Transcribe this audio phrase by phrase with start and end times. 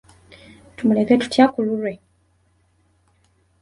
[0.75, 1.93] Tumuleka tutya ku lulwe?